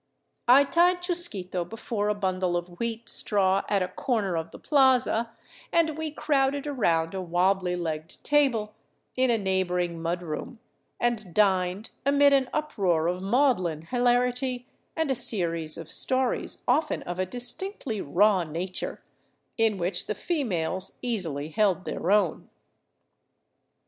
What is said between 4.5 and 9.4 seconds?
plaza, and we crowded around a wabbly legged table in a